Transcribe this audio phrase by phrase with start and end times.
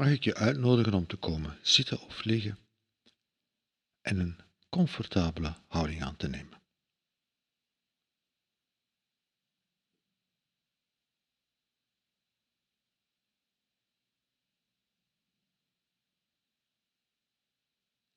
[0.00, 2.58] mag ik je uitnodigen om te komen zitten of liggen
[4.00, 6.62] en een comfortabele houding aan te nemen.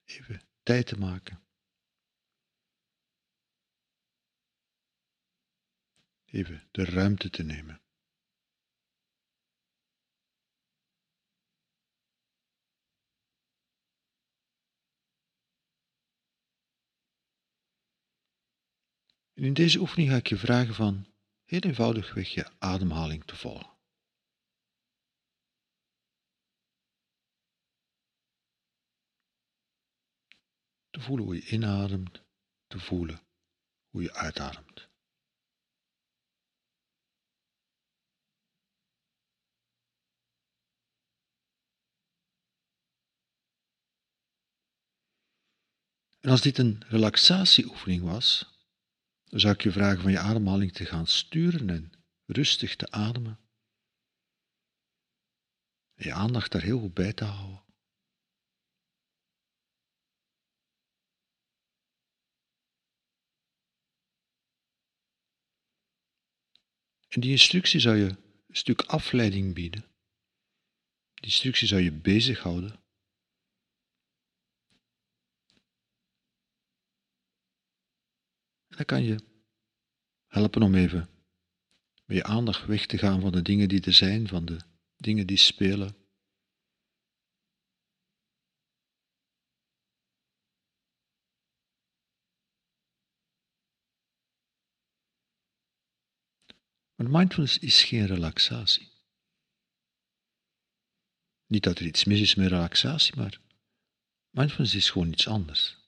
[0.04, 1.44] Even tijd te maken.
[6.26, 7.83] Even de ruimte te nemen.
[19.44, 21.06] In deze oefening ga ik je vragen van
[21.44, 23.78] heel eenvoudigweg je ademhaling te volgen.
[30.90, 32.24] Te voelen hoe je inademt,
[32.68, 33.22] te voelen
[33.90, 34.90] hoe je uitademt.
[46.20, 48.53] En als dit een relaxatieoefening was,
[49.34, 51.92] dan zou ik je vragen van je ademhaling te gaan sturen en
[52.26, 53.40] rustig te ademen.
[55.94, 57.64] En je aandacht daar heel goed bij te houden.
[67.08, 69.82] En die instructie zou je een stuk afleiding bieden.
[71.14, 72.83] Die instructie zou je bezighouden.
[78.84, 79.20] Dan kan je
[80.28, 81.10] helpen om even
[82.06, 84.60] met je aandacht weg te gaan van de dingen die er zijn, van de
[84.98, 85.96] dingen die spelen.
[96.96, 98.92] Maar mindfulness is geen relaxatie.
[101.46, 103.40] Niet dat er iets mis is met relaxatie, maar
[104.30, 105.83] mindfulness is gewoon iets anders.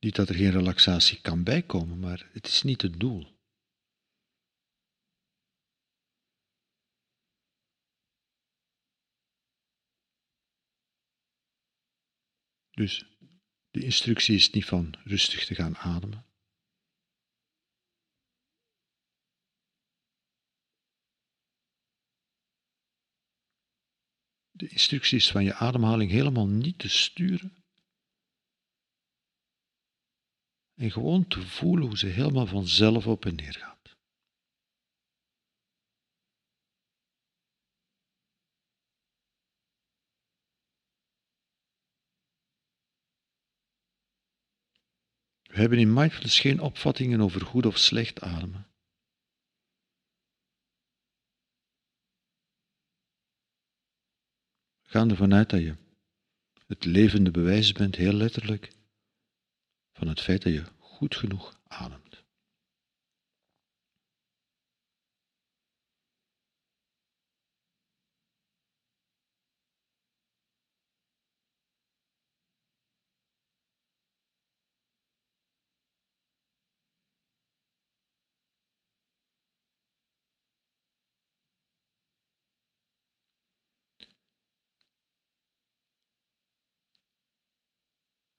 [0.00, 3.36] Niet dat er geen relaxatie kan bijkomen, maar het is niet het doel.
[12.70, 13.04] Dus
[13.70, 16.26] de instructie is niet van rustig te gaan ademen.
[24.50, 27.67] De instructie is van je ademhaling helemaal niet te sturen.
[30.78, 33.96] En gewoon te voelen hoe ze helemaal vanzelf op en neer gaat.
[45.42, 48.66] We hebben in mindfulness geen opvattingen over goed of slecht ademen.
[54.82, 55.76] We gaan ervan uit dat je
[56.66, 58.77] het levende bewijs bent, heel letterlijk,
[59.98, 62.24] van het feit dat je goed genoeg ademt.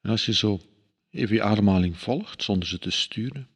[0.02, 0.60] Als je zo
[1.10, 3.50] even je ademhaling volgt zonder ze te sturen,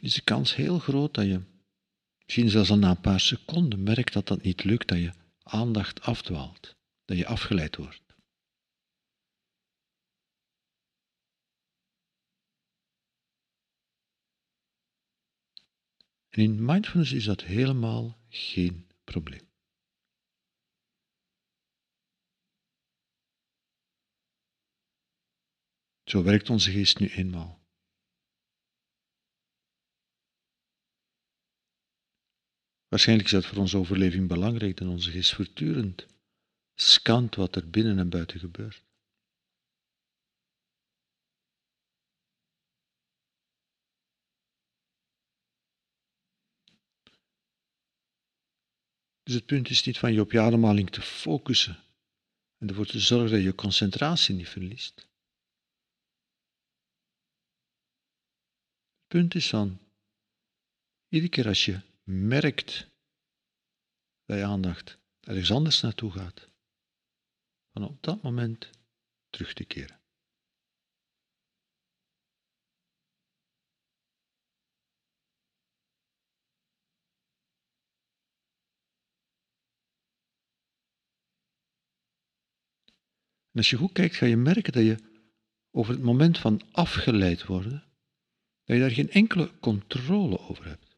[0.00, 1.42] is de kans heel groot dat je,
[2.24, 5.12] misschien zelfs al na een paar seconden, merkt dat dat niet lukt, dat je
[5.42, 8.04] aandacht afdwaalt, dat je afgeleid wordt.
[16.28, 19.45] En in mindfulness is dat helemaal geen probleem.
[26.06, 27.64] Zo werkt onze geest nu eenmaal.
[32.88, 36.06] Waarschijnlijk is dat voor onze overleving belangrijk dat onze geest voortdurend
[36.74, 38.84] scant wat er binnen en buiten gebeurt.
[49.22, 51.78] Dus het punt is niet van je op je ademhaling te focussen
[52.58, 55.08] en ervoor te zorgen dat je concentratie niet verliest.
[59.16, 59.78] punt is dan,
[61.08, 62.86] iedere keer als je merkt
[64.24, 66.48] dat je aandacht ergens anders naartoe gaat,
[67.72, 68.70] van op dat moment
[69.30, 70.00] terug te keren.
[83.50, 85.24] En als je goed kijkt, ga je merken dat je
[85.70, 87.95] over het moment van afgeleid worden
[88.66, 90.96] dat je daar geen enkele controle over hebt.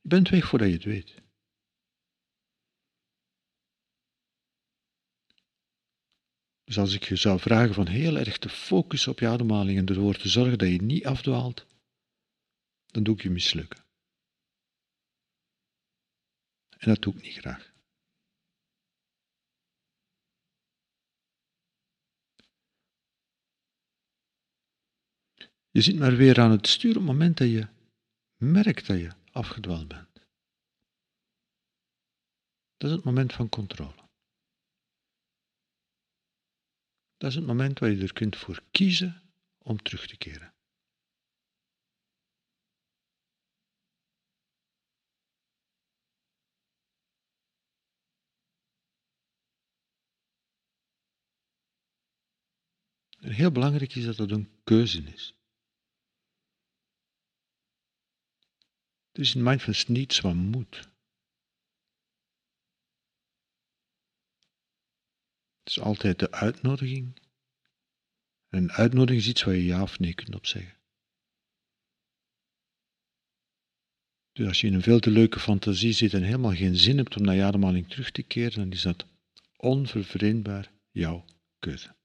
[0.00, 1.14] Je bent weg voordat je het weet.
[6.64, 9.86] Dus als ik je zou vragen van heel erg te focussen op je ademhaling en
[9.86, 11.66] ervoor te zorgen dat je niet afdwaalt,
[12.86, 13.84] dan doe ik je mislukken.
[16.78, 17.72] En dat doe ik niet graag.
[25.78, 27.68] Je zit maar weer aan het stuur op het moment dat je
[28.36, 30.12] merkt dat je afgedwaald bent.
[32.76, 34.08] Dat is het moment van controle.
[37.16, 39.22] Dat is het moment waar je er kunt voor kiezen
[39.58, 40.54] om terug te keren.
[53.20, 55.37] En heel belangrijk is dat dat een keuze is.
[59.18, 60.76] Is in mindfulness niets wat moet.
[65.58, 67.20] Het is altijd de uitnodiging.
[68.48, 70.76] En een uitnodiging is iets waar je ja of nee kunt op zeggen.
[74.32, 77.16] Dus als je in een veel te leuke fantasie zit en helemaal geen zin hebt
[77.16, 79.06] om naar je ademhaling terug te keren, dan is dat
[79.56, 81.24] onvervreemdbaar jouw
[81.58, 81.97] keuze.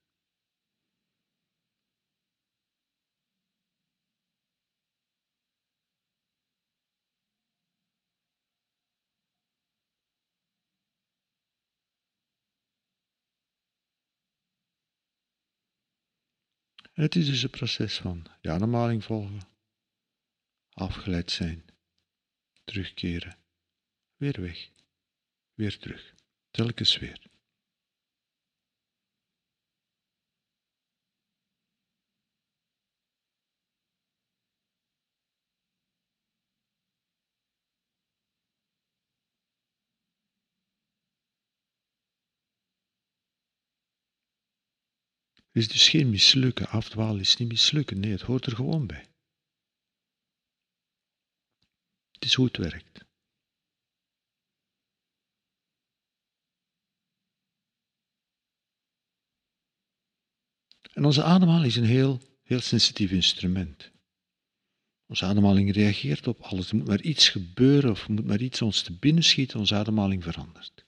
[16.94, 19.40] Het is dus een proces van je ademhaling volgen,
[20.70, 21.64] afgeleid zijn,
[22.64, 23.38] terugkeren,
[24.16, 24.70] weer weg,
[25.54, 26.14] weer terug,
[26.50, 27.33] telkens weer.
[45.54, 46.68] Is dus geen mislukken.
[46.68, 48.00] Afdwalen is niet mislukken.
[48.00, 49.08] Nee, het hoort er gewoon bij.
[52.10, 53.04] Het is hoe het werkt.
[60.92, 63.92] En onze ademhaling is een heel, heel sensitief instrument.
[65.06, 66.68] Onze ademhaling reageert op alles.
[66.70, 69.74] Er moet maar iets gebeuren of er moet maar iets ons te binnen schieten, onze
[69.74, 70.83] ademhaling verandert.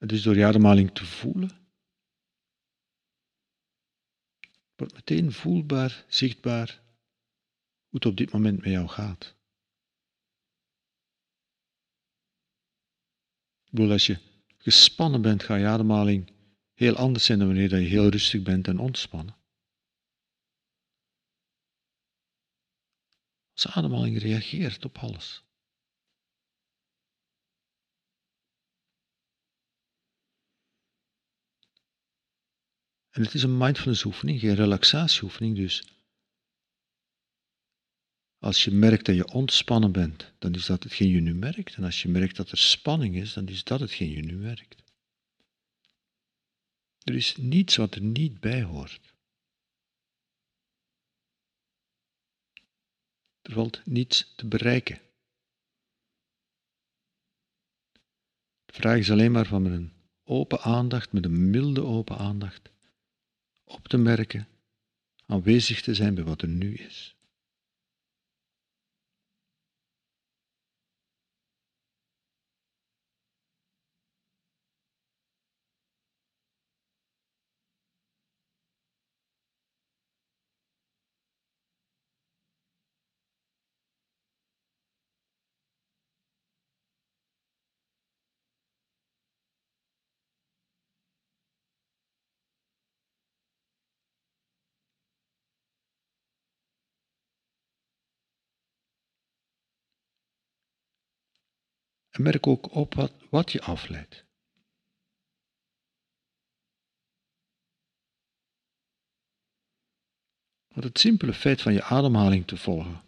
[0.00, 1.50] Het is door je ademhaling te voelen.
[4.76, 6.82] wordt meteen voelbaar, zichtbaar
[7.88, 9.36] hoe het op dit moment met jou gaat.
[13.64, 14.18] Ik bedoel, als je
[14.56, 16.32] gespannen bent, gaat je ademhaling
[16.74, 19.36] heel anders zijn dan wanneer je heel rustig bent en ontspannen.
[23.52, 25.49] Als ademhaling reageert op alles.
[33.10, 35.56] En het is een mindfulness oefening, geen relaxatieoefening.
[35.56, 35.82] Dus
[38.38, 41.74] als je merkt dat je ontspannen bent, dan is dat hetgeen je nu merkt.
[41.74, 44.82] En als je merkt dat er spanning is, dan is dat hetgeen je nu merkt.
[47.00, 49.14] Er is niets wat er niet bij hoort.
[53.42, 55.00] Er valt niets te bereiken.
[58.64, 59.92] De vraag is alleen maar van een
[60.24, 62.70] open aandacht, met een milde open aandacht,
[63.70, 64.48] op te merken,
[65.26, 67.16] aanwezig te zijn bij wat er nu is.
[102.20, 104.24] En merk ook op wat, wat je afleidt.
[110.68, 113.02] Want het simpele feit van je ademhaling te volgen,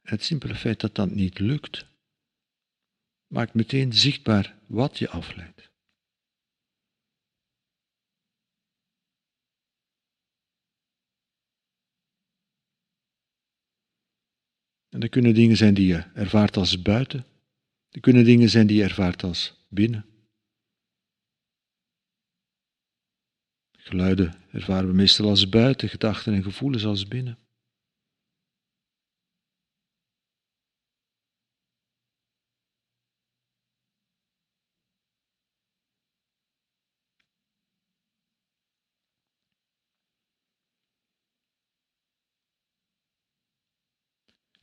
[0.00, 1.86] het simpele feit dat dat niet lukt,
[3.26, 5.70] maakt meteen zichtbaar wat je afleidt.
[14.96, 17.26] En dat kunnen dingen zijn die je ervaart als buiten.
[17.88, 20.06] Dat kunnen dingen zijn die je ervaart als binnen.
[23.72, 27.38] Geluiden ervaren we meestal als buiten, gedachten en gevoelens als binnen.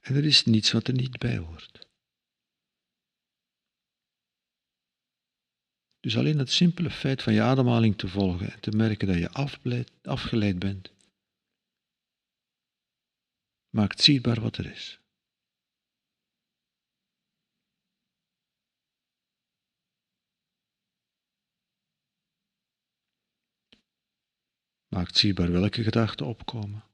[0.03, 1.87] En er is niets wat er niet bij hoort.
[5.99, 9.29] Dus alleen het simpele feit van je ademhaling te volgen en te merken dat je
[10.01, 10.91] afgeleid bent,
[13.69, 14.99] maakt zichtbaar wat er is.
[24.87, 26.92] Maakt zichtbaar welke gedachten opkomen.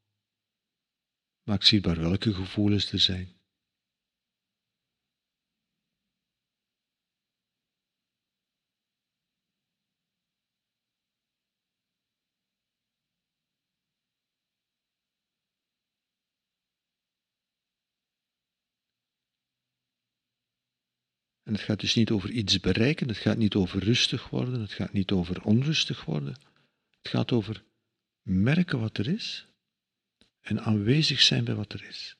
[1.50, 3.28] Maakt zichtbaar welke gevoelens er zijn.
[21.44, 24.74] En het gaat dus niet over iets bereiken, het gaat niet over rustig worden, het
[24.74, 26.34] gaat niet over onrustig worden.
[26.98, 27.64] Het gaat over
[28.22, 29.49] merken wat er is
[30.42, 32.18] en aanwezig zijn bij wat er is.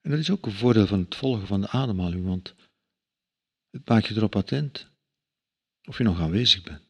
[0.00, 2.54] En dat is ook een voordeel van het volgen van de ademhaling, want
[3.70, 4.90] het maakt je erop attent
[5.88, 6.88] of je nog aanwezig bent.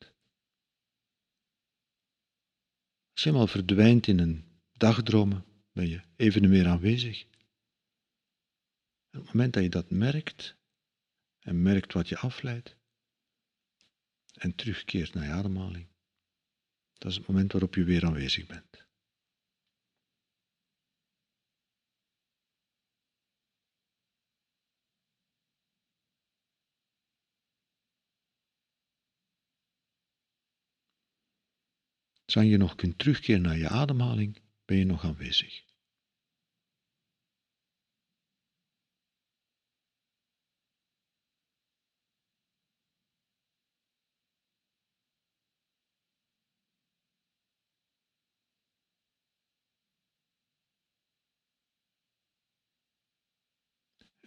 [3.12, 7.22] Als je helemaal verdwijnt in een dagdromen, ben je even meer aanwezig.
[9.10, 10.56] En op het moment dat je dat merkt
[11.38, 12.76] en merkt wat je afleidt,
[14.40, 15.88] en terugkeert naar je ademhaling.
[16.92, 18.88] Dat is het moment waarop je weer aanwezig bent.
[32.24, 35.69] Zolang je nog kunt terugkeren naar je ademhaling, ben je nog aanwezig.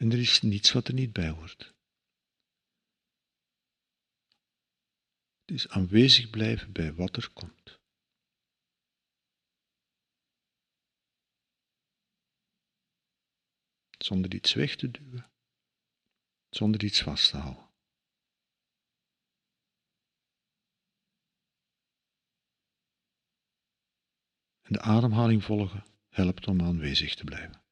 [0.04, 1.74] En er is niets wat er niet bij hoort.
[5.46, 7.80] Dus aanwezig blijven bij wat er komt.
[13.98, 15.32] Zonder iets weg te duwen,
[16.50, 17.70] zonder iets vast te houden.
[24.62, 27.63] En de ademhaling volgen helpt om aanwezig te blijven.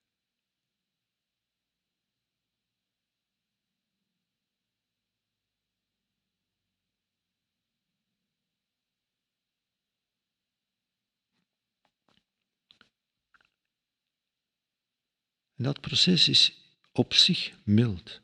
[15.62, 18.22] En dat proces is op zich mild.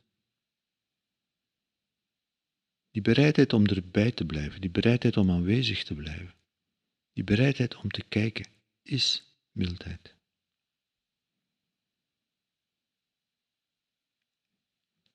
[2.89, 6.35] Die bereidheid om erbij te blijven, die bereidheid om aanwezig te blijven,
[7.13, 8.47] die bereidheid om te kijken,
[8.81, 10.15] is mildheid.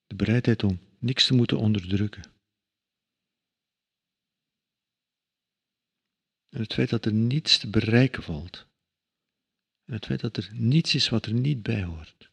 [0.07, 2.23] De bereidheid om niks te moeten onderdrukken.
[6.49, 8.67] En het feit dat er niets te bereiken valt,
[9.93, 12.31] het feit dat er niets is wat er niet bij hoort.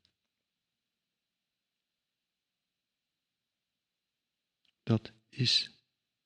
[4.84, 5.72] Dat is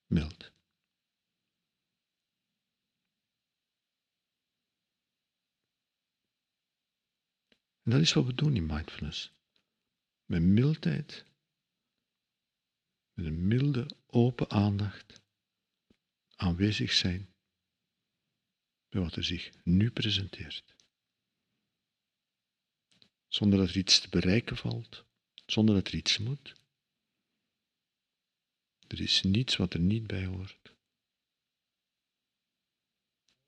[0.06, 0.52] mild.
[7.84, 9.32] En dat is wat we doen in mindfulness.
[10.25, 11.25] Met mildheid,
[13.13, 15.22] met een milde, open aandacht,
[16.36, 17.34] aanwezig zijn
[18.90, 20.73] bij wat er zich nu presenteert
[23.34, 25.06] zonder dat er iets te bereiken valt,
[25.46, 26.56] zonder dat er iets moet.
[28.88, 30.74] Er is niets wat er niet bij hoort.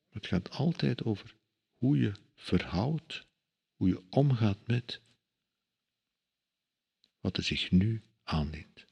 [0.10, 1.36] Het gaat altijd over
[1.75, 3.25] hoe je verhoudt,
[3.75, 5.01] hoe je omgaat met
[7.20, 8.85] wat er zich nu aandient.